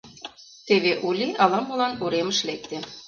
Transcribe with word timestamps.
Теве 0.67 0.93
Ули 1.07 1.27
ала-молан 1.43 1.93
уремыш 2.03 2.39
лекте. 2.47 2.77